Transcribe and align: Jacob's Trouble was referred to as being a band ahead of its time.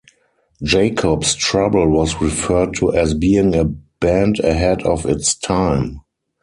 Jacob's 0.63 1.35
Trouble 1.35 1.87
was 1.87 2.19
referred 2.19 2.73
to 2.73 2.91
as 2.91 3.13
being 3.13 3.53
a 3.53 3.65
band 3.65 4.39
ahead 4.39 4.81
of 4.81 5.05
its 5.05 5.35
time. 5.35 6.01